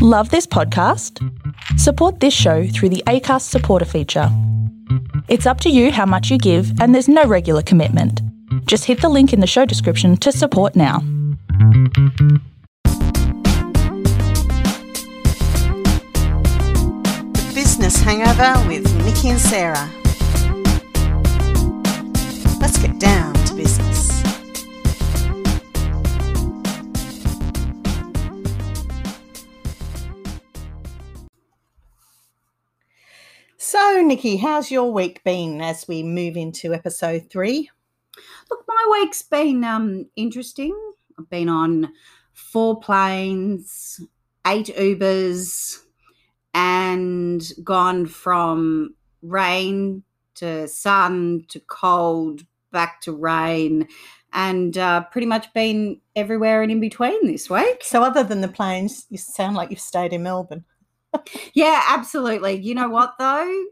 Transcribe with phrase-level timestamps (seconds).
[0.00, 1.18] Love this podcast?
[1.76, 4.28] Support this show through the ACAST supporter feature.
[5.26, 8.22] It's up to you how much you give, and there's no regular commitment.
[8.66, 11.00] Just hit the link in the show description to support now.
[17.32, 19.90] The Business Hangover with Nikki and Sarah.
[22.60, 23.37] Let's get down
[33.70, 37.68] So, Nikki, how's your week been as we move into episode three?
[38.48, 40.74] Look, my week's been um, interesting.
[41.18, 41.92] I've been on
[42.32, 44.00] four planes,
[44.46, 45.80] eight Ubers,
[46.54, 50.02] and gone from rain
[50.36, 53.86] to sun to cold, back to rain,
[54.32, 57.84] and uh, pretty much been everywhere and in between this week.
[57.84, 60.64] So, other than the planes, you sound like you've stayed in Melbourne.
[61.54, 62.60] Yeah, absolutely.
[62.60, 63.64] You know what, though?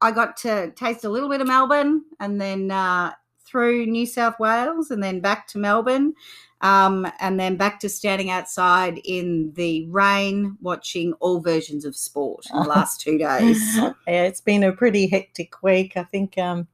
[0.00, 3.12] I got to taste a little bit of Melbourne and then uh,
[3.44, 6.14] through New South Wales and then back to Melbourne.
[6.62, 12.46] Um, and then back to standing outside in the rain watching all versions of sport
[12.50, 13.76] in the last two days.
[13.76, 15.96] yeah, it's been a pretty hectic week.
[15.96, 16.66] I think um,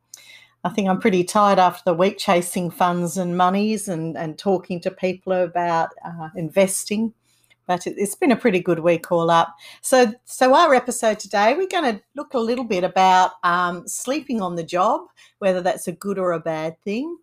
[0.64, 4.80] I think I'm pretty tired after the week chasing funds and monies and, and talking
[4.82, 7.12] to people about uh, investing.
[7.72, 9.56] But it, it's been a pretty good week all up.
[9.80, 14.42] So, so our episode today, we're going to look a little bit about um, sleeping
[14.42, 15.00] on the job,
[15.38, 17.16] whether that's a good or a bad thing,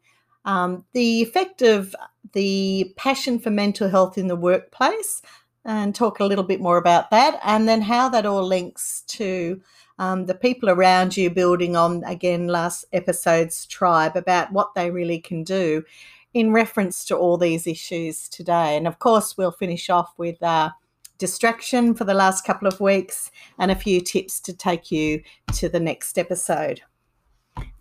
[0.45, 1.95] um, the effect of
[2.33, 5.21] the passion for mental health in the workplace,
[5.65, 9.61] and talk a little bit more about that, and then how that all links to
[9.99, 15.19] um, the people around you building on again last episode's tribe about what they really
[15.19, 15.83] can do
[16.33, 18.77] in reference to all these issues today.
[18.77, 20.69] And of course, we'll finish off with uh,
[21.17, 25.21] distraction for the last couple of weeks and a few tips to take you
[25.53, 26.81] to the next episode.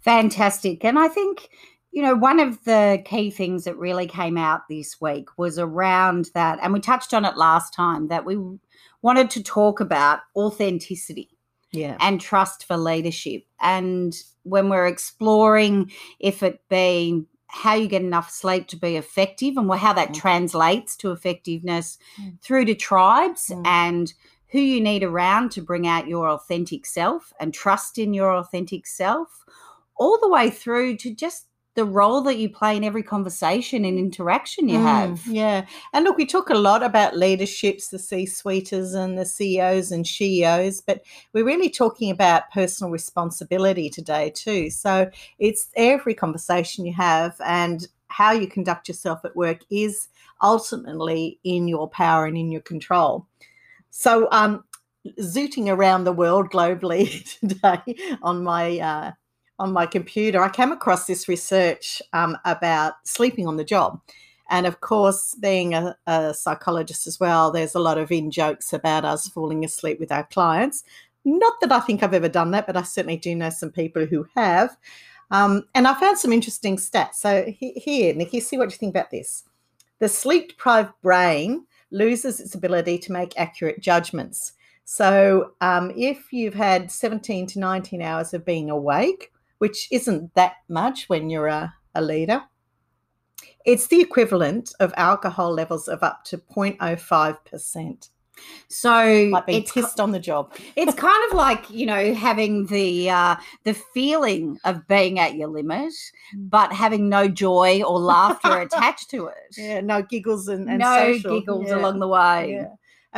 [0.01, 0.85] Fantastic.
[0.85, 1.51] And I think,
[1.93, 6.31] you know, one of the key things that really came out this week was around
[6.35, 8.39] that, and we touched on it last time, that we
[9.03, 11.29] wanted to talk about authenticity
[11.71, 11.97] Yeah.
[12.01, 13.43] and trust for leadership.
[13.61, 19.57] And when we're exploring if it be how you get enough sleep to be effective
[19.57, 20.15] and how that Mm.
[20.15, 22.41] translates to effectiveness Mm.
[22.43, 23.67] through to tribes Mm.
[23.67, 24.15] and
[24.49, 28.87] who you need around to bring out your authentic self and trust in your authentic
[28.87, 29.45] self,
[29.97, 31.48] all the way through to just
[31.79, 35.25] the role that you play in every conversation and interaction you Mm, have.
[35.29, 35.65] Yeah.
[35.93, 40.05] And look, we talk a lot about leaderships, the C suiters and the CEOs and
[40.05, 44.71] CEOs, but we're really talking about personal responsibility today, too.
[44.71, 45.09] So
[45.39, 50.09] it's every conversation you have and how you conduct yourself at work is
[50.43, 53.25] ultimately in your power and in your control.
[53.91, 54.65] So, um,
[55.21, 59.13] zooting around the world globally today on my uh,
[59.59, 64.01] on my computer, I came across this research um, about sleeping on the job.
[64.51, 68.73] And of course, being a, a psychologist as well, there's a lot of in jokes
[68.73, 70.85] about us falling asleep with our clients.
[71.25, 74.07] Not that I think I've ever done that, but I certainly do know some people
[74.07, 74.77] who have.
[75.31, 77.15] Um, and I found some interesting stats.
[77.15, 79.45] So he- here, Nikki, see what you think about this.
[79.99, 84.53] The sleep deprived brain loses its ability to make accurate judgments.
[84.85, 90.55] So um, if you've had 17 to 19 hours of being awake, which isn't that
[90.69, 92.43] much when you're a, a leader,
[93.65, 98.09] it's the equivalent of alcohol levels of up to 0.05%.
[98.69, 100.55] So Like it's pissed on the job.
[100.77, 105.49] it's kind of like you know having the uh, the feeling of being at your
[105.49, 105.93] limit,
[106.37, 109.57] but having no joy or laughter attached to it.
[109.57, 111.41] Yeah, no giggles and, and no social.
[111.41, 111.79] giggles Yeah.
[111.79, 112.53] along the way.
[112.53, 112.69] Yeah.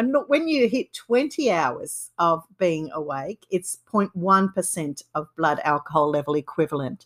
[0.00, 6.08] And look, when you hit 20 hours of being awake, it's 0.1% of blood alcohol
[6.08, 7.04] level equivalent.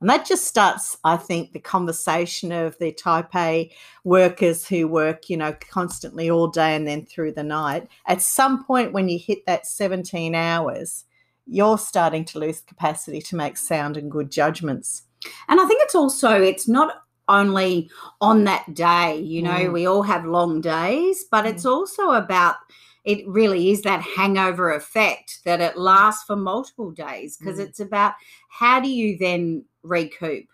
[0.00, 3.72] And that just starts, I think, the conversation of the type A
[4.02, 7.86] workers who work, you know, constantly all day and then through the night.
[8.08, 11.04] At some point, when you hit that 17 hours,
[11.46, 15.02] you're starting to lose capacity to make sound and good judgments.
[15.46, 17.90] And I think it's also it's not only
[18.20, 19.18] on that day.
[19.20, 19.72] You know, Mm.
[19.72, 22.56] we all have long days, but it's also about
[23.04, 27.62] it really is that hangover effect that it lasts for multiple days because Mm.
[27.66, 28.14] it's about
[28.48, 30.46] how do you then recoup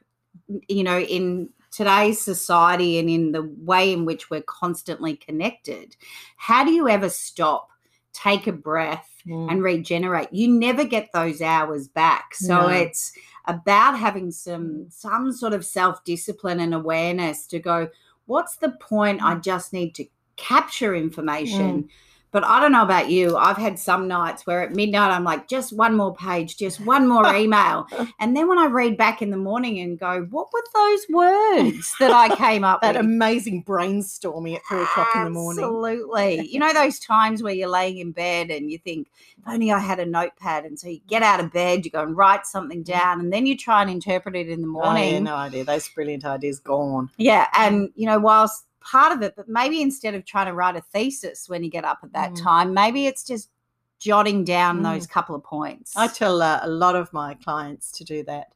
[0.68, 5.96] you know in today's society and in the way in which we're constantly connected
[6.36, 7.70] how do you ever stop
[8.12, 9.50] take a breath Mm.
[9.50, 12.66] and regenerate you never get those hours back so No.
[12.68, 13.12] it's
[13.46, 14.92] about having some mm.
[14.92, 17.88] some sort of self discipline and awareness to go
[18.26, 19.22] what's the point?
[19.22, 19.42] I mm.
[19.42, 20.06] just need to
[20.36, 21.84] capture information.
[21.84, 21.88] Mm.
[22.32, 23.36] But I don't know about you.
[23.36, 27.06] I've had some nights where at midnight I'm like, just one more page, just one
[27.06, 27.86] more email.
[28.18, 31.94] and then when I read back in the morning and go, what were those words
[32.00, 33.04] that I came up that with?
[33.04, 35.62] amazing brainstorming at three o'clock in the morning.
[35.62, 36.48] Absolutely.
[36.48, 39.08] you know those times where you're laying in bed and you think,
[39.38, 40.64] if only I had a notepad.
[40.64, 42.86] And so you get out of bed, you go and write something mm.
[42.86, 45.12] down, and then you try and interpret it in the Oh, morning.
[45.12, 45.64] yeah, no idea.
[45.64, 47.10] Those brilliant ideas gone.
[47.18, 50.76] Yeah, and you know, whilst part of it, but maybe instead of trying to write
[50.76, 52.42] a thesis when you get up at that Mm.
[52.42, 53.50] time, maybe it's just
[53.98, 54.82] jotting down Mm.
[54.94, 55.92] those couple of points.
[55.96, 58.48] I tell uh, a lot of my clients to do that.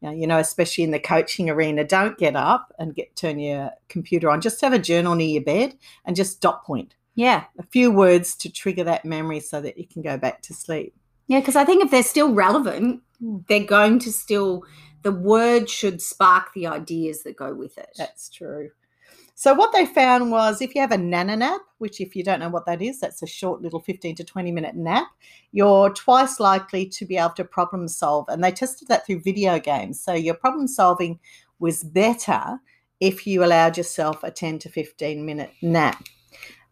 [0.00, 3.38] You know, you know, especially in the coaching arena, don't get up and get turn
[3.40, 4.40] your computer on.
[4.40, 8.36] Just have a journal near your bed and just dot point yeah, a few words
[8.36, 10.94] to trigger that memory so that you can go back to sleep.
[11.26, 13.44] yeah, because I think if they're still relevant, Mm.
[13.48, 14.62] they're going to still.
[15.02, 17.90] The word should spark the ideas that go with it.
[17.96, 18.70] That's true.
[19.38, 22.40] So what they found was if you have a nana nap, which if you don't
[22.40, 25.06] know what that is, that's a short little 15 to 20 minute nap,
[25.52, 28.24] you're twice likely to be able to problem solve.
[28.28, 30.00] And they tested that through video games.
[30.00, 31.20] So your problem solving
[31.60, 32.58] was better
[32.98, 36.02] if you allowed yourself a 10 to 15 minute nap.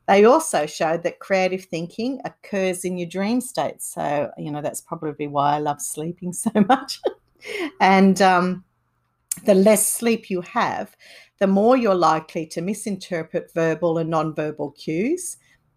[0.09, 3.81] They also showed that creative thinking occurs in your dream state.
[3.81, 7.01] So, you know, that's probably why I love sleeping so much.
[7.81, 8.65] and um,
[9.45, 10.97] the less sleep you have,
[11.39, 15.37] the more you're likely to misinterpret verbal and nonverbal cues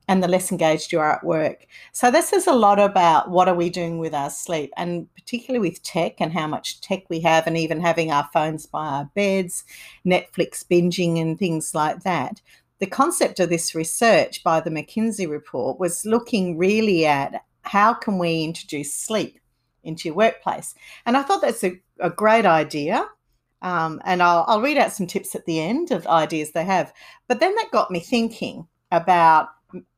[0.10, 1.68] and the less engaged you are at work.
[1.94, 5.70] So this is a lot about what are we doing with our sleep and particularly
[5.70, 9.12] with tech and how much tech we have and even having our phones by our
[9.14, 9.64] beds,
[10.04, 12.42] Netflix binging and things like that.
[12.80, 18.18] The concept of this research by the McKinsey report was looking really at how can
[18.18, 19.40] we introduce sleep
[19.84, 20.74] into your workplace.
[21.06, 23.08] And I thought that's a, a great idea.
[23.62, 26.94] Um, and I'll, I'll read out some tips at the end of ideas they have.
[27.28, 29.50] But then that got me thinking about,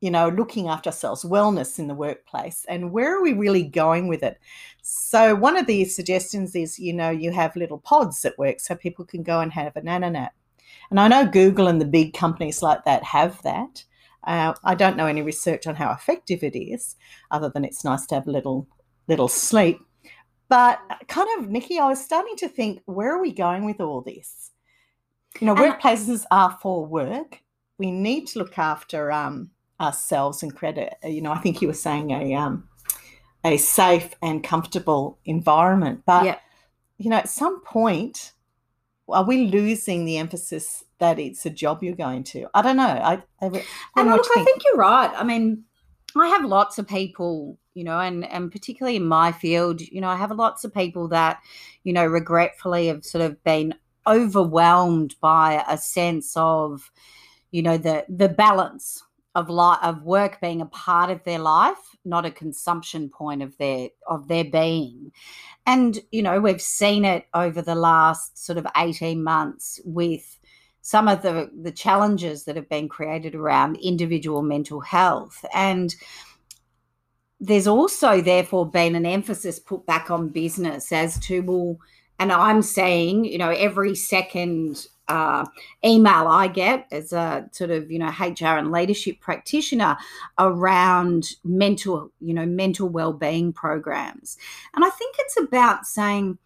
[0.02, 4.08] you know, looking after ourselves, wellness in the workplace, and where are we really going
[4.08, 4.38] with it?
[4.82, 8.76] So, one of the suggestions is, you know, you have little pods at work so
[8.76, 10.34] people can go and have a nana nap.
[10.90, 13.86] And I know Google and the big companies like that have that.
[14.24, 16.96] Uh, I don't know any research on how effective it is,
[17.32, 18.68] other than it's nice to have a little
[19.08, 19.80] little sleep.
[20.52, 24.02] But kind of, Nikki, I was starting to think, where are we going with all
[24.02, 24.52] this?
[25.40, 27.40] You know, workplaces are for work.
[27.78, 30.96] We need to look after um, ourselves and credit.
[31.06, 32.68] You know, I think you were saying a um,
[33.46, 36.04] a safe and comfortable environment.
[36.06, 36.40] But Yeah.
[36.98, 38.34] you know, at some point,
[39.08, 42.48] are we losing the emphasis that it's a job you're going to?
[42.54, 42.84] I don't know.
[42.84, 43.64] I, I, I don't
[43.96, 45.14] And know look, you I think you're right.
[45.16, 45.64] I mean,
[46.16, 50.10] I have lots of people, you know, and and particularly in my field, you know,
[50.10, 51.40] I have lots of people that,
[51.84, 53.76] you know, regretfully have sort of been
[54.08, 56.92] overwhelmed by a sense of,
[57.52, 59.04] you know, the the balance
[59.36, 63.58] of life of work being a part of their life, not a consumption point of
[63.58, 65.12] their of their being.
[65.66, 70.40] And, you know, we've seen it over the last sort of 18 months with
[70.82, 75.96] some of the the challenges that have been created around individual mental health and
[77.44, 81.78] there's also therefore been an emphasis put back on business as to well
[82.20, 85.46] and i'm saying you know every second uh,
[85.84, 89.98] email i get as a sort of you know hr and leadership practitioner
[90.40, 94.38] around mental you know mental well-being programs
[94.74, 96.38] and i think it's about saying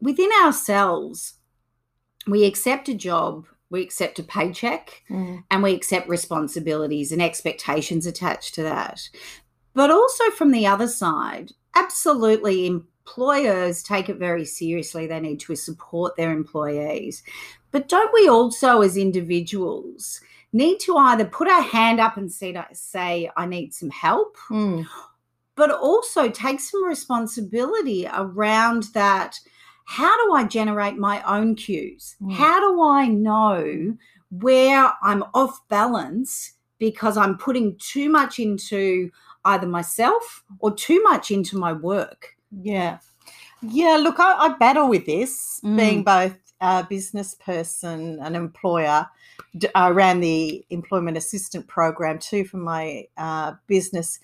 [0.00, 1.34] within ourselves
[2.28, 5.44] we accept a job, we accept a paycheck, Mm.
[5.50, 9.08] and we accept responsibilities and expectations attached to that.
[9.76, 15.06] But also from the other side, absolutely employers take it very seriously.
[15.06, 17.22] They need to support their employees.
[17.72, 20.22] But don't we also, as individuals,
[20.54, 24.86] need to either put our hand up and say, I need some help, Mm.
[25.56, 29.38] but also take some responsibility around that.
[29.84, 32.16] How do I generate my own cues?
[32.22, 32.32] Mm.
[32.32, 33.94] How do I know
[34.30, 39.10] where I'm off balance because I'm putting too much into
[39.46, 42.36] either myself or too much into my work?
[42.50, 42.98] Yeah.
[43.62, 45.76] Yeah, look, I, I battle with this, Mm.
[45.76, 49.06] being both a business person, an employer.
[49.74, 54.18] I ran the employment assistant program too for my uh, business.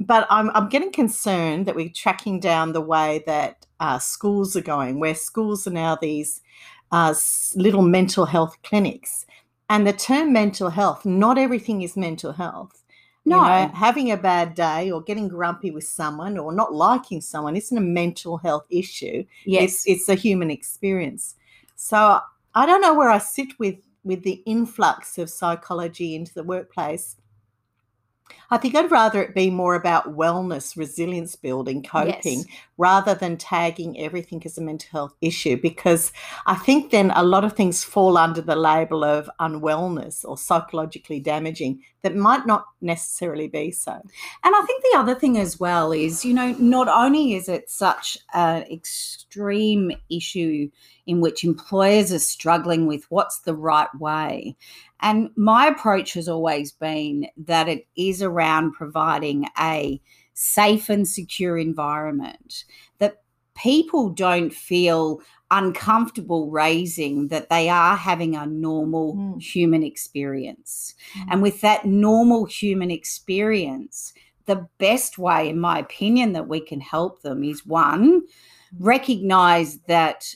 [0.00, 4.62] But I'm, I'm getting concerned that we're tracking down the way that uh, schools are
[4.62, 6.40] going, where schools are now these
[6.90, 7.14] uh,
[7.54, 9.26] little mental health clinics.
[9.68, 12.81] And the term mental health, not everything is mental health.
[13.24, 13.36] No.
[13.36, 17.56] You know, having a bad day or getting grumpy with someone or not liking someone
[17.56, 19.24] isn't a mental health issue.
[19.44, 19.86] Yes.
[19.86, 21.36] It's, it's a human experience.
[21.76, 22.20] So
[22.54, 27.16] I don't know where I sit with with the influx of psychology into the workplace,
[28.50, 32.46] I think I'd rather it be more about wellness, resilience building, coping, Yes.
[32.76, 35.56] rather than tagging everything as a mental health issue.
[35.56, 36.12] Because
[36.46, 41.18] I think then a lot of things fall under the label of unwellness or psychologically
[41.18, 43.92] damaging that might not necessarily be so.
[43.92, 47.70] And I think the other thing as well is, you know, not only is it
[47.70, 50.68] such an extreme issue
[51.06, 54.56] in which employers are struggling with what's the right way.
[55.00, 60.00] And my approach has always been that it is around providing a
[60.34, 62.64] safe and secure environment
[62.98, 63.22] that
[63.54, 69.42] people don't feel uncomfortable raising that they are having a normal Mm.
[69.42, 70.94] human experience.
[71.14, 71.26] Mm.
[71.30, 74.14] And with that normal human experience,
[74.46, 78.22] the best way, in my opinion, that we can help them is one,
[78.78, 80.34] recognize that,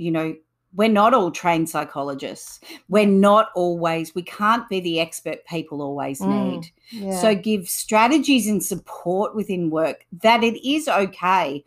[0.00, 0.34] you know,
[0.72, 2.60] we're not all trained psychologists.
[2.88, 6.28] We're not always, we can't be the expert people always Mm.
[6.28, 6.70] need.
[6.90, 7.20] Yeah.
[7.20, 11.64] So give strategies and support within work that it is okay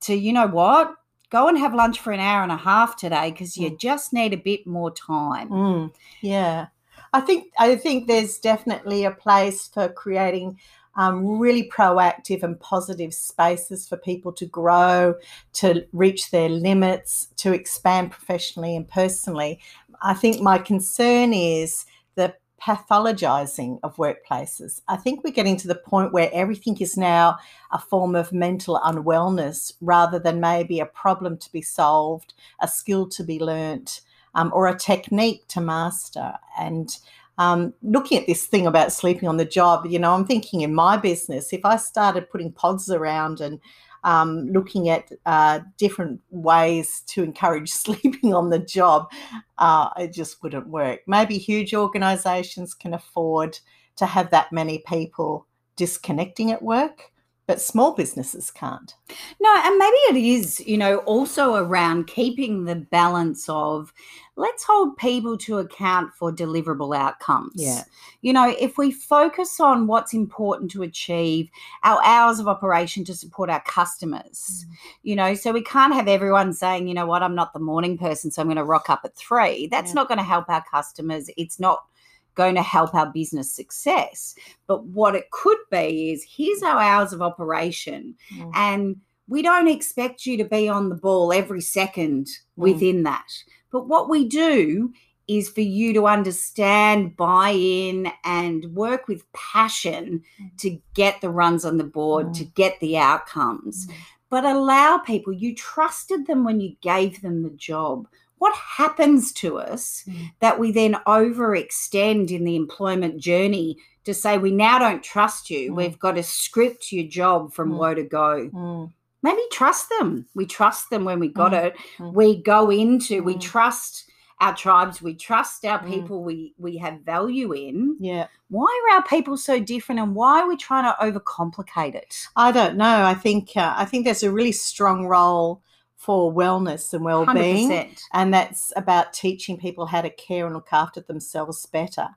[0.00, 0.94] to, you know what,
[1.30, 4.32] go and have lunch for an hour and a half today because you just need
[4.32, 5.48] a bit more time.
[5.48, 6.66] Mm, yeah,
[7.12, 10.58] I think I think there's definitely a place for creating
[10.96, 15.14] um, really proactive and positive spaces for people to grow,
[15.54, 19.60] to reach their limits, to expand professionally and personally.
[20.02, 24.82] I think my concern is the pathologizing of workplaces.
[24.88, 27.38] I think we're getting to the point where everything is now
[27.72, 33.08] a form of mental unwellness rather than maybe a problem to be solved, a skill
[33.10, 34.02] to be learnt
[34.34, 36.34] um, or a technique to master.
[36.58, 36.96] And
[37.38, 40.74] um, looking at this thing about sleeping on the job, you know, I'm thinking in
[40.74, 43.58] my business, if I started putting pods around and
[44.04, 49.10] um, looking at uh, different ways to encourage sleeping on the job,
[49.58, 51.00] uh, it just wouldn't work.
[51.06, 53.58] Maybe huge organizations can afford
[53.96, 55.46] to have that many people
[55.76, 57.11] disconnecting at work,
[57.52, 58.94] but small businesses can't.
[59.38, 63.92] No, and maybe it is, you know, also around keeping the balance of
[64.36, 67.52] let's hold people to account for deliverable outcomes.
[67.54, 67.82] Yeah.
[68.22, 71.50] You know, if we focus on what's important to achieve,
[71.82, 74.74] our hours of operation to support our customers, mm.
[75.02, 77.98] you know, so we can't have everyone saying, you know what, I'm not the morning
[77.98, 79.66] person, so I'm going to rock up at three.
[79.66, 79.96] That's Yeah.
[79.96, 81.28] not going to help our customers.
[81.36, 81.84] It's not
[82.34, 84.34] going to help our business success.
[84.66, 88.50] But what it could be is here's our hours of operation Mm.
[88.54, 88.96] and
[89.28, 92.32] we don't expect you to be on the ball every second mm.
[92.56, 93.28] within that.
[93.70, 94.92] But what we do
[95.28, 100.58] is for you to understand, buy in, and work with passion mm.
[100.58, 102.38] to get the runs on the board, mm.
[102.38, 103.88] to get the outcomes.
[104.28, 108.08] But allow people, you trusted them when you gave them the job.
[108.42, 110.32] What happens to us Mm.
[110.40, 115.70] that we then overextend in the employment journey to say we now don't trust you?
[115.70, 115.76] Mm.
[115.76, 117.76] We've got to script your job from Mm.
[117.78, 120.26] woe to go Mm, maybe trust them.
[120.34, 121.76] We trust them when we got Mm, it.
[121.98, 122.12] mm.
[122.12, 123.40] We go into, we Mm.
[123.40, 125.88] trust our tribes, we trust our Mm.
[125.92, 127.96] people we we have value in.
[128.00, 128.26] yeah.
[128.50, 132.26] Why are our people so different and why are we trying to overcomplicate it?
[132.34, 133.04] I don't know.
[133.04, 135.62] I think uh, I think there's a really strong role
[136.02, 138.02] for wellness and well-being, 100%.
[138.12, 142.08] and that's about teaching people how to care and look after themselves better.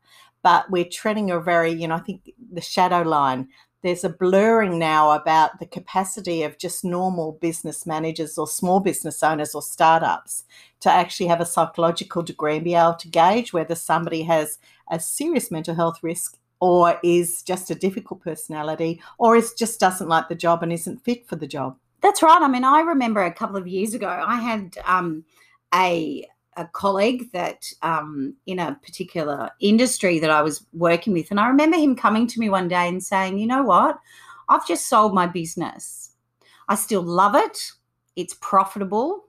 [0.41, 3.47] But we're treading a very, you know, I think the shadow line.
[3.83, 9.21] There's a blurring now about the capacity of just normal business managers or small business
[9.21, 10.45] owners or startups
[10.79, 14.57] to actually have a psychological degree and be able to gauge whether somebody has
[14.89, 20.09] a serious mental health risk or is just a difficult personality or is just doesn't
[20.09, 21.77] like the job and isn't fit for the job.
[22.01, 22.41] That's right.
[22.41, 25.23] I mean, I remember a couple of years ago, I had um,
[25.73, 31.39] a a colleague that um, in a particular industry that I was working with, and
[31.39, 33.99] I remember him coming to me one day and saying, "You know what?
[34.49, 36.11] I've just sold my business.
[36.69, 37.57] I still love it.
[38.15, 39.25] It's profitable."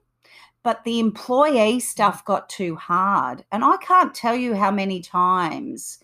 [0.63, 3.45] But the employee stuff got too hard.
[3.51, 5.99] And I can't tell you how many times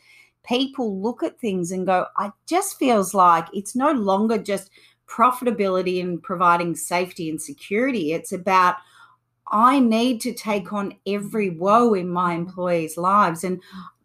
[0.45, 4.69] people look at things and go, I just feels like it's no longer just
[5.13, 8.13] profitability and providing safety and security.
[8.13, 8.75] It's about
[9.51, 13.43] I need to take on every woe in my employees' lives.
[13.43, 13.61] And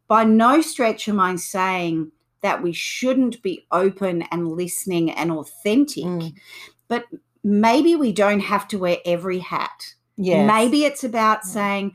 [0.07, 2.13] by no stretch am I saying
[2.43, 6.35] that we shouldn't be open and listening and authentic, Mm.
[6.89, 7.07] but
[7.43, 9.95] maybe we don't have to wear every hat.
[10.17, 10.47] Yes.
[10.47, 11.53] Maybe it's about Yeah.
[11.53, 11.93] saying,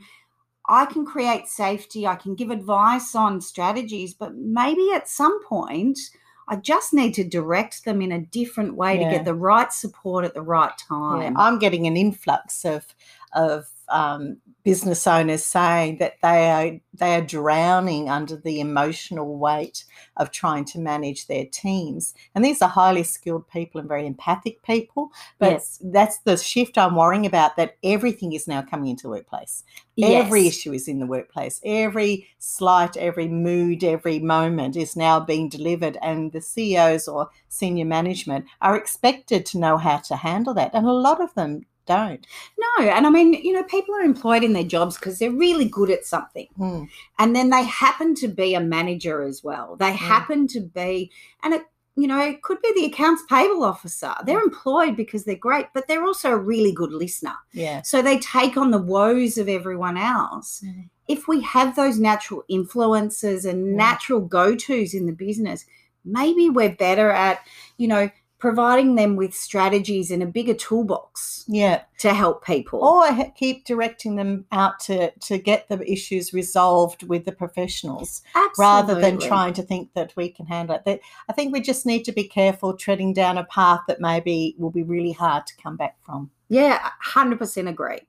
[0.68, 5.98] I can create safety, I can give advice on strategies, but maybe at some point,
[6.48, 10.24] I just need to direct them in a different way to get the right support
[10.24, 11.36] at the right Yeah, time.
[11.36, 12.86] I'm getting an influx of
[13.32, 19.84] of um, business owners saying that they are they are drowning under the emotional weight
[20.16, 22.14] of trying to manage their teams.
[22.34, 25.10] And these are highly skilled people and very empathic people.
[25.38, 25.80] But Yes.
[25.82, 27.56] that's the shift I'm worrying about.
[27.56, 29.64] That everything is now coming into the workplace.
[29.96, 30.24] yes.
[30.24, 31.60] Every issue is in the workplace.
[31.64, 37.84] Every slight, every mood, every moment is now being delivered, and the CEOs or senior
[37.84, 42.26] management are expected to know how to handle that, and a lot of them don't.
[42.58, 45.66] No, and I mean, you know, people are employed in their jobs because they're really
[45.66, 46.48] good at something.
[46.56, 46.84] Hmm.
[47.18, 49.76] And then they happen to be a manager as well.
[49.76, 51.10] They happen to be,
[51.42, 51.62] and it,
[51.96, 54.12] you know, it could be the accounts payable officer.
[54.26, 57.34] They're employed because they're great, but they're also a really good listener.
[57.52, 57.82] Yeah.
[57.82, 60.60] So they take on the woes of everyone else.
[60.64, 60.88] Mhm.
[61.06, 63.76] If we have those natural influences and Mm.
[63.76, 65.66] natural go tos in the business,
[66.04, 67.40] maybe we're better at,
[67.76, 71.82] you know, providing them with strategies and a bigger toolbox Yeah.
[71.98, 72.80] to help people.
[72.84, 78.22] Or keep directing them out to, to get the issues resolved with the professionals
[78.58, 81.00] rather than trying to think that we can handle it.
[81.28, 84.70] I think we just need to be careful treading down a path that maybe will
[84.70, 86.30] be really hard to come back from.
[86.48, 88.00] Yeah, 100% agree.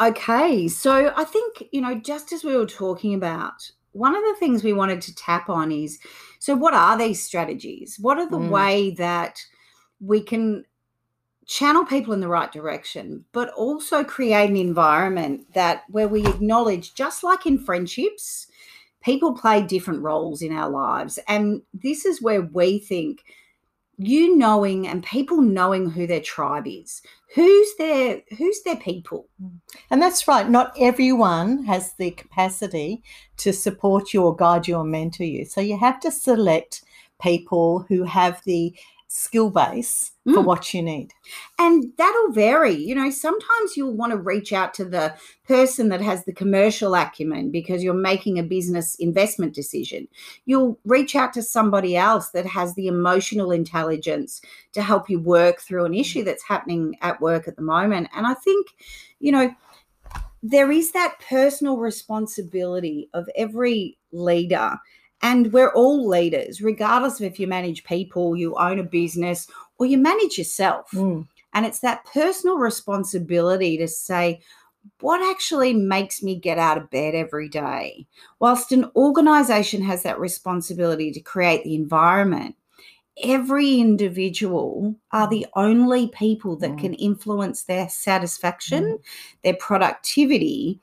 [0.00, 4.36] Okay, so I think, you know, just as we were talking about, one of the
[4.38, 5.98] things we wanted to tap on is
[6.38, 7.98] so, what are these strategies?
[8.00, 8.48] What are the Mm.
[8.50, 9.38] way that
[10.00, 10.64] we can
[11.46, 16.94] channel people in the right direction, but also create an environment that where we acknowledge,
[16.94, 18.46] just like in friendships,
[19.02, 21.18] people play different roles in our lives.
[21.28, 23.24] And this is where we think
[24.00, 27.02] you knowing and people knowing who their tribe is.
[27.34, 29.28] Who's their who's their people?
[29.42, 29.60] Mm.
[29.90, 30.48] And that's right.
[30.48, 33.02] Not everyone has the capacity
[33.36, 35.44] to support you or guide you or mentor you.
[35.44, 36.82] So you have to select
[37.20, 38.74] people who have the
[39.12, 40.44] skill base for Mm.
[40.44, 41.12] what you need.
[41.58, 42.74] And that'll vary.
[42.74, 45.14] You know, sometimes you'll want to reach out to the
[45.48, 50.06] person that has the commercial acumen because you're making a business investment decision.
[50.46, 54.40] You'll reach out to somebody else that has the emotional intelligence
[54.74, 58.10] to help you work through an issue that's happening at work at the moment.
[58.14, 58.68] And I think,
[59.18, 59.52] you know,
[60.40, 64.78] there is that personal responsibility of every leader.
[65.22, 69.46] And we're all leaders, regardless of if you manage people, you own a business,
[69.78, 70.90] or you manage yourself.
[70.92, 71.28] Mm.
[71.52, 74.40] And it's that personal responsibility to say,
[75.00, 78.06] what actually makes me get out of bed every day?
[78.38, 82.56] Whilst an organization has that responsibility to create the environment,
[83.22, 86.78] every individual are the only people that Mm.
[86.78, 88.98] can influence their satisfaction,
[89.44, 90.80] their productivity,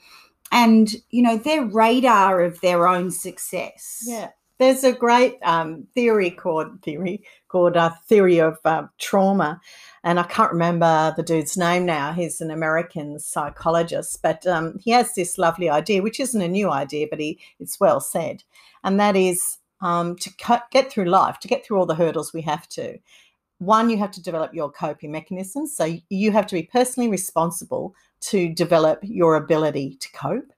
[0.51, 4.03] and you know their radar of their own success.
[4.05, 4.29] Yeah.
[4.59, 9.61] There's a great um, theory called theory called uh, theory of uh, trauma,
[10.03, 12.11] and I can't remember the dude's name now.
[12.11, 16.71] He's an American psychologist, but um, he has this lovely idea, which isn't a new
[16.71, 18.43] idea, but he it's well said,
[18.83, 22.33] and that is um, to cut, get through life, to get through all the hurdles
[22.33, 22.97] we have to.
[23.59, 27.93] One, you have to develop your coping mechanisms, so you have to be personally responsible
[28.21, 30.51] to develop your ability to cope.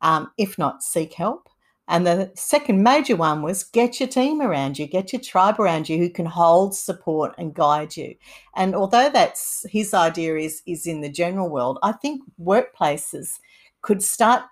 [0.00, 1.48] Um, if not, seek help.
[1.88, 5.88] And the second major one was get your team around you, get your tribe around
[5.88, 8.14] you who can hold, support, and guide you.
[8.56, 13.40] And although that's his idea is is in the general world, I think workplaces
[13.82, 14.44] could start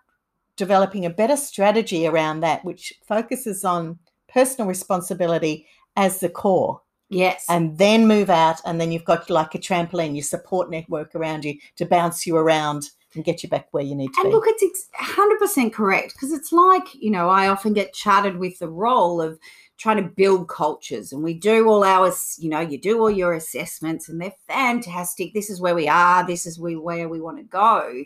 [0.57, 3.99] developing a better strategy around that, which focuses on
[4.29, 7.45] personal responsibility as the core, Yes.
[7.49, 11.45] and then move out, and then you've got like a trampoline, your support network around
[11.45, 14.35] you to bounce you around and get you back where you need to And be.
[14.35, 14.63] look, it's
[14.99, 19.21] ex- 100% correct because it's like, you know, I often get charted with the role
[19.21, 19.39] of
[19.79, 23.33] trying to build cultures and we do all our, you know, you do all your
[23.33, 25.35] assessments and they're fantastic.
[25.35, 28.05] This is where we are, this is we, where we want to go.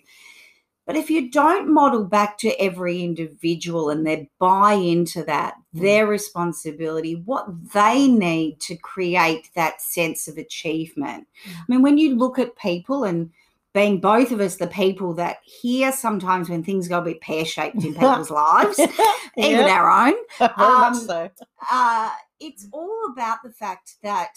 [0.87, 5.81] But if you don't model back to every individual and they buy into that, Mm.
[5.81, 11.27] their responsibility, what they need to create that sense of achievement.
[11.47, 11.53] Mm.
[11.53, 13.31] I mean, when you look at people and
[13.73, 17.44] being both of us the people that hear sometimes when things go a bit pear
[17.44, 18.79] shaped in people's lives,
[19.37, 21.31] even our own, very much um, so.
[21.73, 24.37] uh, it's all about the fact that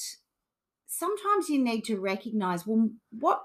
[0.87, 3.43] sometimes you need to recognize well, what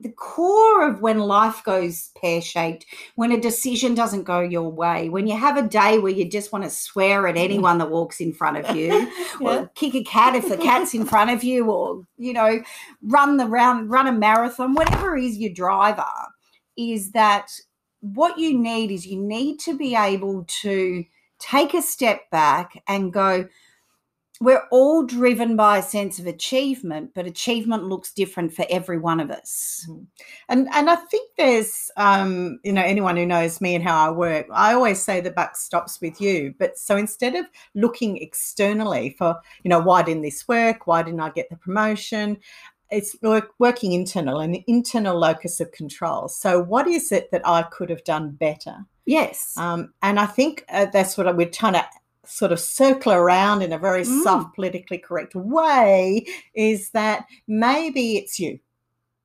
[0.00, 2.86] the core of when life goes pear shaped,
[3.16, 6.52] when a decision doesn't go your way, when you have a day where you just
[6.52, 8.88] want to swear at anyone that walks in front of you,
[9.40, 9.60] Yeah.
[9.60, 12.62] or kick a cat if the cat's in front of you, or you know,
[13.02, 16.04] run the round, run a marathon, whatever is your driver,
[16.76, 17.50] is that
[18.00, 21.04] what you need is you need to be able to
[21.38, 23.46] take a step back and go,
[24.42, 29.20] we're all driven by a sense of achievement, but achievement looks different for every one
[29.20, 29.86] of us.
[29.88, 30.04] Mm-hmm.
[30.48, 34.10] And and I think there's um, you know, anyone who knows me and how I
[34.10, 36.54] work, I always say the buck stops with you.
[36.58, 40.86] But so instead of looking externally for, you know, why didn't this work?
[40.86, 42.38] Why didn't I get the promotion?
[42.90, 46.28] It's work, working internal, an internal locus of control.
[46.28, 48.86] So, what is it that I could have done better?
[49.06, 49.54] Yes.
[49.56, 51.84] Um, and I think uh, that's what we're trying to
[52.24, 54.22] sort of circle around in a very Mm.
[54.22, 58.58] soft, politically correct way is that maybe it's you.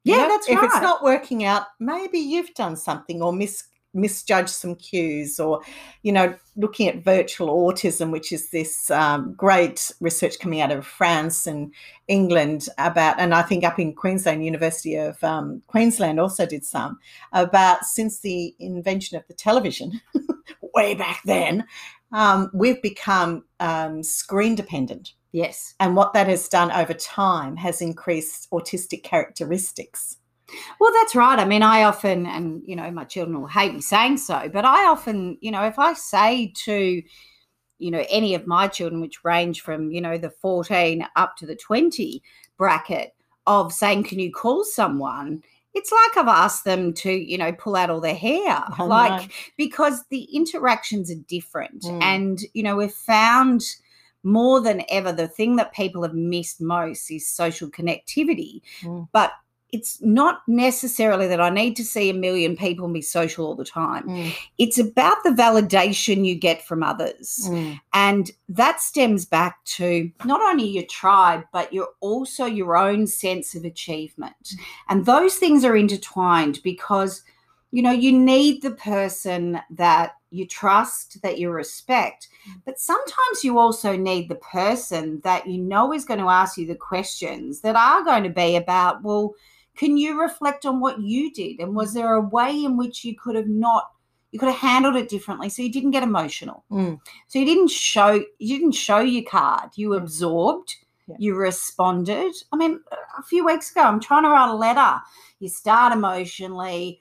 [0.03, 3.63] You Yeah, know, that's if it's not working out, maybe you've done something or mis-
[3.93, 5.61] misjudged some cues, or
[6.03, 10.85] you know, looking at virtual autism, which is this um, great research coming out of
[10.85, 11.73] France and
[12.07, 16.99] England about, and I think up in Queensland, University of um, Queensland also did some
[17.33, 19.99] about since the invention of the television,
[20.75, 21.65] way back then,
[22.15, 25.13] um, we've become um, screen dependent.
[25.33, 25.75] yes.
[25.81, 30.17] And what that has done over time has increased autistic characteristics.
[30.79, 31.37] Well, that's right.
[31.37, 34.63] I mean, I often, and you know, my children will hate me saying so, but
[34.63, 37.01] I often, you know, if I say to,
[37.79, 41.45] you know, any of my children, which range from, you know, the 14 up to
[41.45, 42.23] the 20
[42.57, 43.11] bracket
[43.45, 45.41] of saying, can you call someone?
[45.75, 48.63] It's like I've asked them to, you know, pull out all their hair.
[48.67, 49.27] I like, know.
[49.57, 51.83] because the interactions are different.
[51.83, 52.01] Mm.
[52.01, 53.61] And, you know, we've found
[54.23, 58.61] more than ever the thing that people have missed most is social connectivity.
[58.81, 59.07] Mm.
[59.11, 59.31] But
[59.75, 63.55] it's not necessarily that I need to see a million people and be social all
[63.55, 64.07] the time.
[64.07, 67.27] Mm, It's about the validation you get from others.
[67.49, 73.05] mm, And that stems back to not only your tribe, but your also your own
[73.05, 74.53] sense of achievement.
[74.87, 77.23] And those things are intertwined because
[77.71, 82.27] you know you need the person that you trust, that you respect,
[82.65, 86.65] but sometimes you also need the person that you know is going to ask you
[86.67, 89.33] the questions that are going to be about, well,
[89.75, 91.59] can you reflect on what you did?
[91.59, 93.91] And was there a way in which you could have not
[94.31, 96.65] you could have handled it differently so you didn't get emotional?
[96.69, 96.99] mm.
[97.27, 99.69] So you didn't show you didn't show your card.
[99.75, 100.75] You absorbed.
[101.07, 101.15] Yeah.
[101.19, 102.33] You responded.
[102.51, 102.79] I mean,
[103.17, 104.99] a few weeks ago, I'm trying to write a letter.
[105.39, 106.99] You start emotionally,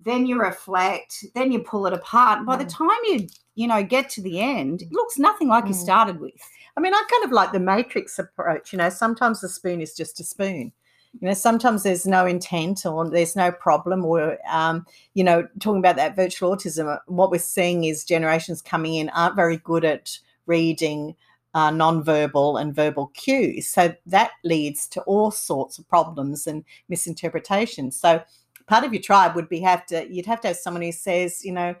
[0.00, 2.38] then you reflect, then you pull it apart.
[2.38, 2.76] And by the Mm.
[2.76, 5.82] time you you know get to the end, it looks nothing like you Mm.
[5.82, 6.34] started with.
[6.76, 8.72] I mean, I kind of like the matrix approach.
[8.72, 10.72] You know, sometimes the spoon is just a spoon.
[11.20, 15.78] You know, sometimes there's no intent or there's no problem, or, um, you know, talking
[15.78, 20.18] about that virtual autism, what we're seeing is generations coming in aren't very good at
[20.46, 21.16] reading
[21.54, 23.66] uh, non-verbal and verbal cues.
[23.66, 27.96] So that leads to all sorts of problems and misinterpretations.
[27.98, 28.22] So
[28.66, 31.42] part of your tribe would be have to, you'd have to have someone who says,
[31.44, 31.74] you know,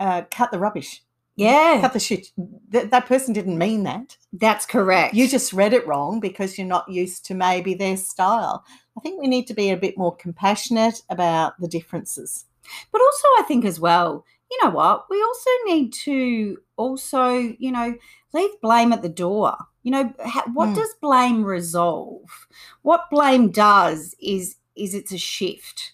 [0.00, 1.02] uh, cut the rubbish,
[1.40, 2.30] Yeah, cut the shit.
[2.72, 4.16] Th- that person didn't mean that.
[4.32, 5.14] that's correct.
[5.14, 8.64] You just read it wrong because you're not used to maybe their style.
[8.96, 12.44] I think we need to be a bit more compassionate about the differences.
[12.92, 15.06] But also, I think as well, you know what?
[15.10, 17.94] We also need to also, you know,
[18.32, 19.56] leave blame at the door.
[19.82, 20.74] You know, ha- what Mm.
[20.76, 22.48] does blame resolve?
[22.82, 25.92] What blame does is is it's a shift.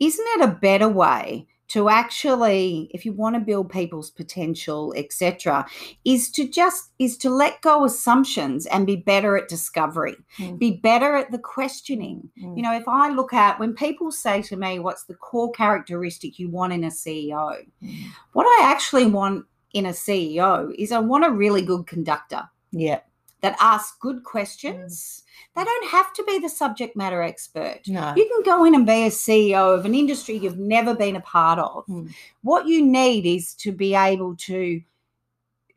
[0.00, 5.66] Isn't it a better way to actually, if you want to build people's potential, etc.,
[6.04, 10.58] is to just is to let go assumptions and be better at discovery, Mm.
[10.58, 14.56] be better at the questioning, you know, if I look at when people say to
[14.56, 17.56] me, what's the core characteristic you want in a CEO?
[17.82, 18.04] Mm.
[18.32, 23.00] What I actually want in a CEO is I want a really good conductor Yeah,
[23.40, 25.22] that ask good questions.
[25.54, 27.80] They don't have to be the subject matter expert.
[27.86, 28.14] no.
[28.16, 31.20] You can go in and be a CEO of an industry you've never been a
[31.20, 31.86] part of.
[31.86, 32.12] Mm.
[32.42, 34.82] What you need is to be able to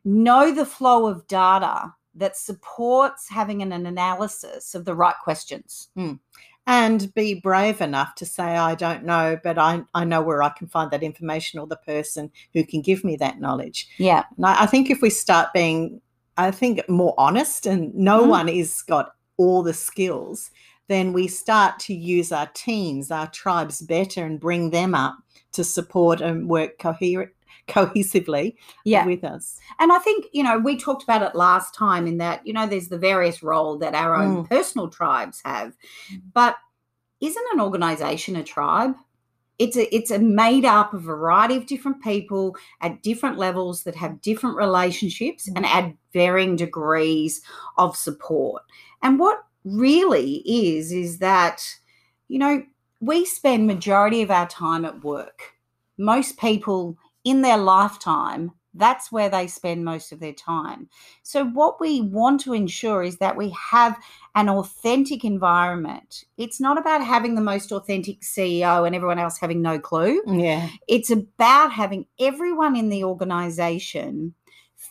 [0.04, 5.88] know the flow of data that supports having an analysis of the right questions.
[6.66, 10.50] and be brave enough to say, I don't know, but I, I know where I
[10.50, 13.88] can find that information or the person who can give me that knowledge.
[13.98, 14.24] Yeah.
[14.36, 16.00] And I, I think if we start being,
[16.36, 18.28] I think, more honest and no Mm.
[18.28, 20.50] one is got all the skills,
[20.88, 25.16] then we start to use our teams, our tribes better and bring them up
[25.52, 27.30] to support and work coherent,
[27.68, 29.06] cohesively Yeah.
[29.06, 29.58] with us.
[29.78, 32.66] And I think, you know, we talked about it last time in that, you know,
[32.66, 35.74] there's the various role that our own personal tribes have.
[36.34, 36.56] But
[37.20, 38.94] isn't an organization a tribe?
[39.58, 43.84] It's a it's a made up of a variety of different people at different levels
[43.84, 47.42] that have different relationships and add varying degrees
[47.78, 48.62] of support.
[49.02, 51.76] And what really is is that,
[52.28, 52.64] you know,
[53.00, 55.54] we spend majority of our time at work.
[55.98, 60.88] Most people in their lifetime That's where they spend most of their time.
[61.22, 63.98] So, what we want to ensure is that we have
[64.34, 66.24] an authentic environment.
[66.38, 70.22] It's not about having the most authentic CEO and everyone else having no clue.
[70.26, 70.70] Yeah.
[70.88, 74.34] It's about having everyone in the organization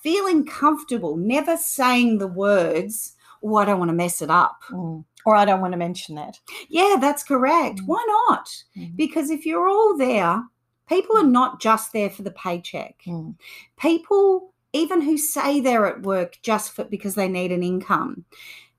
[0.02, 4.62] feeling comfortable, never saying the words, oh, I don't want to mess it up.
[4.70, 5.06] Mm.
[5.24, 6.40] Or I don't want to mention that.
[6.68, 7.80] Yeah, that's correct.
[7.80, 7.86] Mm.
[7.86, 8.50] Why not?
[8.76, 8.96] Mm.
[8.96, 10.44] Because if you're all there,
[10.90, 12.96] people are not just there for the paycheck.
[13.06, 13.36] Mm.
[13.80, 18.26] People, even who say they're at work just for, because they need an income,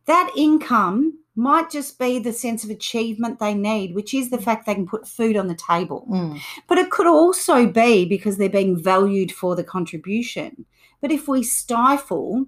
[0.06, 4.66] that income might just be the sense of achievement they need, which is the fact
[4.66, 6.06] they can put food on the table.
[6.10, 6.40] Mm.
[6.66, 10.66] But it could also be because they're being valued for the contribution.
[11.02, 12.46] But if we stifle,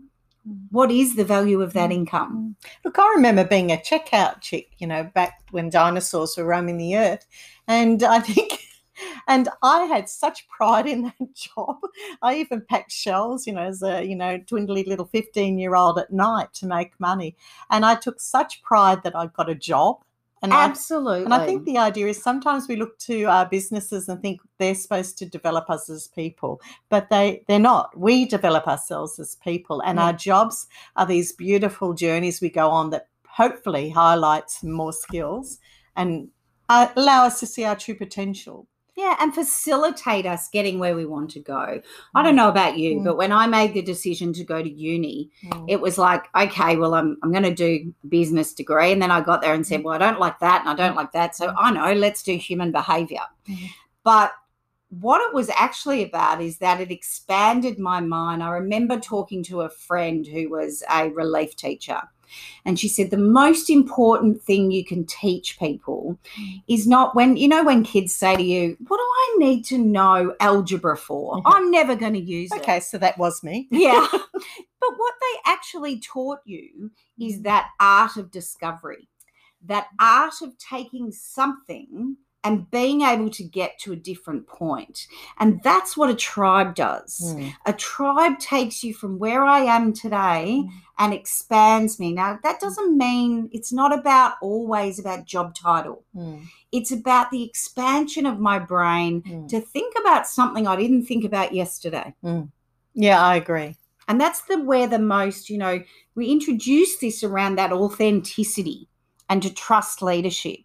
[0.71, 2.01] what is the value of that mm-hmm.
[2.01, 2.57] income?
[2.85, 6.97] Look, I remember being a checkout chick, you know, back when dinosaurs were roaming the
[6.97, 7.27] earth.
[7.67, 8.61] And I think,
[9.29, 11.79] and I had such pride in that job.
[12.23, 15.99] I even packed shells, you know, as a, you know, dwindly little 15 year old
[15.99, 17.37] at night to make money.
[17.71, 20.05] And I took such pride that I got a job.
[20.45, 21.25] And I, Absolutely.
[21.25, 24.75] and I think the idea is sometimes we look to our businesses and think they're
[24.75, 27.97] supposed to develop us as people, but they they're not.
[27.99, 30.05] We develop ourselves as people, and Yeah.
[30.05, 35.59] our jobs are these beautiful journeys we go on that hopefully highlight some more skills
[35.97, 36.29] and
[36.69, 38.69] uh, allow us to see our true potential.
[38.97, 41.81] Yeah, and facilitate us getting where we want to go.
[42.15, 43.05] I don't know about you, Mm.
[43.05, 45.65] but when I made the decision to go to uni, Mm.
[45.69, 49.21] it was like, okay, well, I'm I'm going to do business degree, and then I
[49.21, 51.53] got there and said, well, I don't like that, and I don't like that, so
[51.59, 53.23] I know, let's do human behavior.
[53.49, 53.69] Mhm.
[54.05, 54.33] But
[55.01, 58.45] what it was actually about is that it expanded my mind.
[58.45, 62.01] I remember talking to a friend who was a relief teacher,
[62.65, 66.19] and she said the most important thing you can teach people
[66.69, 69.79] is not when you know when kids say to you, "What do I need to
[69.79, 71.37] know algebra for?
[71.39, 71.43] Yeah.
[71.47, 73.69] I'm never going to use it." Okay, so that was me.
[73.85, 74.07] Yeah.
[74.13, 77.43] but what they actually taught you is mm.
[77.45, 79.09] that art of discovery,
[79.67, 85.07] that art of taking something and being able to get to a different point.
[85.39, 87.35] And that's what a tribe does.
[87.35, 87.55] Mm.
[87.65, 90.69] A tribe takes you from where I am today Mm.
[90.99, 92.13] and expands me.
[92.13, 96.05] Now, that doesn't mean it's not about always about job title.
[96.15, 96.43] Mm.
[96.71, 99.49] It's about the expansion of my brain Mm.
[99.49, 102.15] to think about something I didn't think about yesterday.
[102.95, 103.77] Yeah, I agree.
[104.07, 105.83] And that's the where the most, you know,
[106.15, 108.89] we introduce this around that authenticity
[109.31, 110.61] and to trust leadership.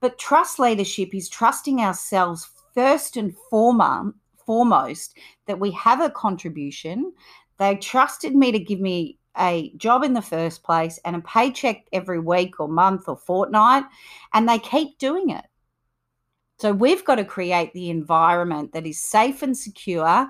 [0.00, 7.12] But trust leadership is trusting ourselves first and foremost, that we have a contribution.
[7.58, 11.86] They trusted me to give me a job in the first place and a paycheck
[11.92, 13.84] every week or month or fortnight,
[14.34, 15.44] and they keep doing it.
[16.58, 20.28] So we've got to create the environment that is safe and secure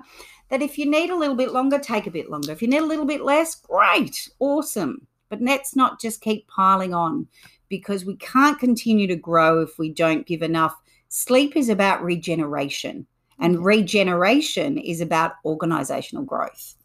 [0.49, 2.51] that if you need a little bit longer, take a bit longer.
[2.51, 5.05] If you need a little bit less, great, awesome.
[5.33, 7.27] But let's not just keep piling on
[7.67, 10.79] because we can't continue to grow if we don't give enough.
[11.09, 13.07] Sleep is about regeneration,
[13.39, 13.63] and mm-hmm.
[13.63, 16.75] regeneration is about organizational growth.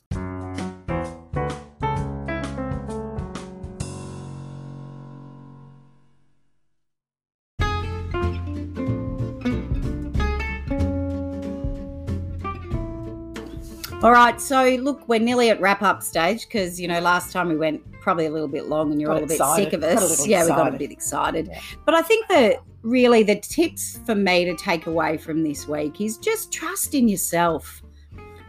[14.00, 17.48] All right, so look, we're nearly at wrap up stage because you know last time
[17.48, 19.64] we went probably a little bit long, and you're Got all a bit excited.
[19.64, 20.24] sick of us.
[20.24, 21.48] Yeah, we got a bit excited.
[21.48, 21.60] Yeah.
[21.84, 26.00] But I think that really the tips for me to take away from this week
[26.00, 27.82] is just trust in yourself.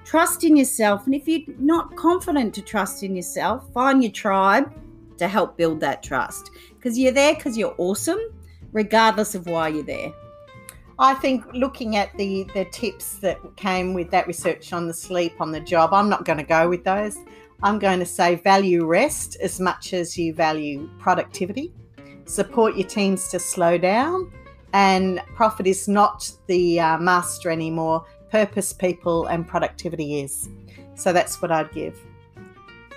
[0.06, 4.72] Trust in yourself, and if you're not confident to trust in yourself, find your tribe
[5.18, 8.20] to help build that trust because you're there because you're awesome,
[8.72, 10.12] regardless of why you're there.
[11.02, 15.40] I think looking at the the tips that came with that research on the sleep
[15.40, 17.18] on the job, I'm not going to go with those.
[17.64, 21.72] I'm going to say value rest as much as you value productivity.
[22.26, 24.32] Support your teams to slow down,
[24.74, 28.06] and profit is not the uh, master anymore.
[28.30, 30.50] Purpose, people, and productivity is.
[30.96, 31.98] So that's what I'd give.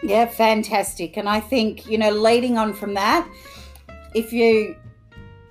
[0.03, 1.17] Yeah, fantastic.
[1.17, 3.29] And I think, you know, leading on from that,
[4.15, 4.77] if you,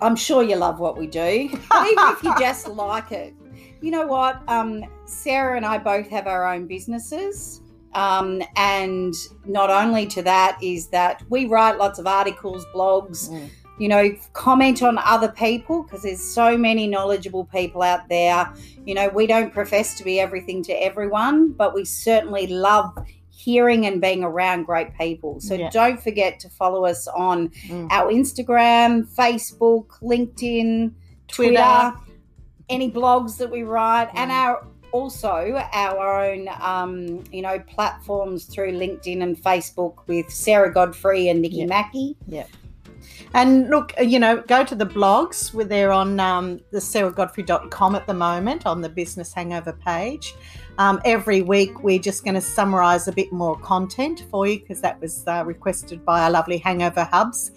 [0.02, 3.34] I'm sure you love what we do, but even if you just like it,
[3.82, 4.42] you know what?
[4.48, 7.62] Um, Sarah and I both have our own businesses.
[7.94, 9.14] Um, and
[9.46, 13.50] not only to that is that we write lots of articles, blogs, Mm.
[13.80, 18.52] you know, comment on other people because there's so many knowledgeable people out there.
[18.86, 22.98] You know, we don't profess to be everything to everyone, but we certainly love
[23.46, 25.40] hearing and being around great people.
[25.40, 25.70] So Yeah.
[25.72, 27.88] don't forget to follow us on Mm.
[27.92, 30.92] our Instagram, Facebook, LinkedIn,
[31.28, 31.94] Twitter, Twitter.
[32.70, 34.36] any blogs that we write, and Mm.
[34.44, 35.36] our also
[35.74, 41.58] our own, um, you know, platforms through LinkedIn and Facebook with Sarah Godfrey and Nikki
[41.64, 41.66] Yeah.
[41.68, 42.18] Mackey.
[43.34, 45.54] And look, uh, you know, go to the blogs.
[45.54, 50.34] Where they're on um, the sarahgodfrey.com at the moment on the Business Hangover page.
[50.78, 54.82] Um, every week, we're just going to summarize a bit more content for you because
[54.82, 57.52] that was uh, requested by our lovely Hangover Hubs.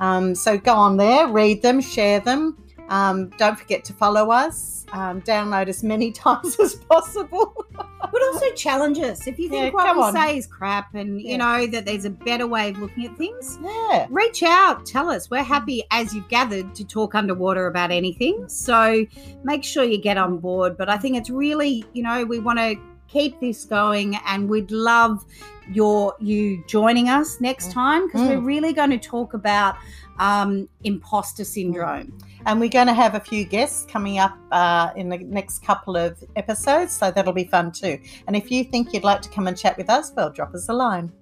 [0.00, 2.65] Um, so go on there, read them, share them.
[2.88, 4.86] Um, don't forget to follow us.
[4.92, 7.64] Um, download as many times as possible.
[7.74, 9.26] But also challenge us.
[9.26, 10.12] If you think Yeah, what we on.
[10.12, 11.32] say is crap and, Yeah.
[11.32, 14.06] you know, that there's a better way of looking at things, yeah.
[14.10, 15.28] reach out, tell us.
[15.30, 18.48] We're happy, as you've gathered, to talk underwater about anything.
[18.48, 19.04] So
[19.42, 20.76] make sure you get on board.
[20.78, 22.76] But I think it's really, you know, we want to
[23.08, 25.24] keep this going and we'd love
[25.72, 28.28] your you joining us next time because Mm.
[28.28, 29.74] we're really going to talk about
[30.18, 32.16] um, imposter syndrome.
[32.46, 35.96] And we're going to have a few guests coming up uh, in the next couple
[35.96, 37.98] of episodes, so that'll be fun too.
[38.28, 40.68] And if you think you'd like to come and chat with us, well, drop us
[40.68, 41.12] a line.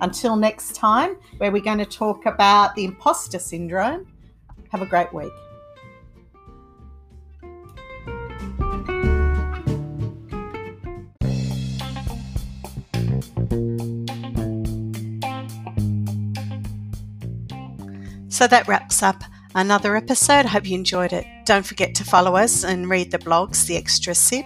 [0.00, 4.06] Until next time, where we're going to talk about the imposter syndrome,
[4.70, 5.30] have a great week.
[18.28, 19.22] So that wraps up
[19.54, 20.46] another episode.
[20.46, 21.26] Hope you enjoyed it.
[21.44, 24.44] Don't forget to follow us and read the blogs, The Extra Sip.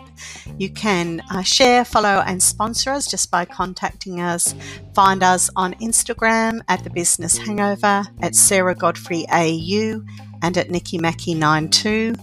[0.58, 4.54] You can uh, share, follow, and sponsor us just by contacting us.
[4.94, 10.02] Find us on Instagram at The Business Hangover, at Sarah Godfrey AU,
[10.42, 12.18] and at Nikki Mackey92.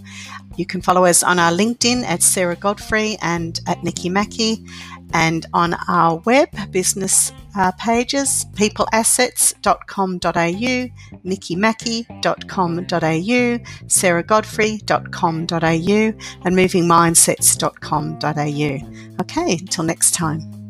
[0.57, 4.65] You can follow us on our LinkedIn at Sarah Godfrey and at Nikki Mackey,
[5.13, 10.89] and on our web business uh, pages, peopleassets.com.au,
[11.25, 16.13] nikkimackey.com.au, sarahgodfrey.com.au,
[16.45, 19.21] and movingmindsets.com.au.
[19.21, 20.60] Okay, until next time.